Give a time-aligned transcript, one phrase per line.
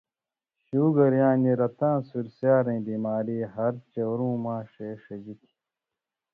[0.65, 5.51] شُوگر(رتاں سُرسیارَیں) بیماری ہر چؤرؤں ماݜے ݜژی تھی